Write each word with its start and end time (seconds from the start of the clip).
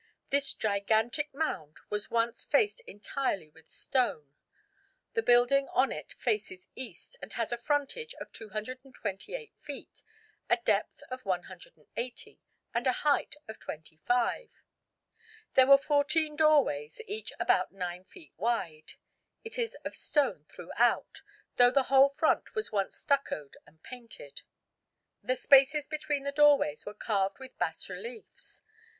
This 0.31 0.55
gigantic 0.55 1.31
mound 1.31 1.77
was 1.91 2.09
once 2.09 2.43
faced 2.43 2.79
entirely 2.87 3.51
with 3.51 3.69
stone. 3.69 4.33
The 5.13 5.21
building 5.21 5.67
on 5.73 5.91
it 5.91 6.13
faces 6.13 6.67
east, 6.75 7.17
and 7.21 7.31
has 7.33 7.51
a 7.51 7.57
frontage 7.59 8.15
of 8.15 8.31
228 8.31 9.53
feet, 9.59 10.01
a 10.49 10.57
depth 10.57 11.03
of 11.11 11.23
180, 11.23 12.39
and 12.73 12.87
a 12.87 12.91
height 13.05 13.35
of 13.47 13.59
25. 13.59 14.49
There 15.53 15.67
were 15.67 15.77
fourteen 15.77 16.35
doorways, 16.35 16.99
each 17.05 17.31
about 17.39 17.71
9 17.71 18.03
feet 18.03 18.33
wide. 18.37 18.93
It 19.43 19.59
is 19.59 19.75
of 19.85 19.95
stone 19.95 20.45
throughout, 20.45 21.21
though 21.57 21.69
the 21.69 21.83
whole 21.93 22.09
front 22.09 22.55
was 22.55 22.71
once 22.71 22.97
stuccoed 22.97 23.55
and 23.67 23.83
painted. 23.83 24.41
The 25.21 25.35
spaces 25.35 25.85
between 25.85 26.23
the 26.23 26.31
doorways 26.31 26.87
were 26.87 26.95
carved 26.95 27.37
with 27.37 27.55
bas 27.59 27.87
reliefs. 27.87 28.63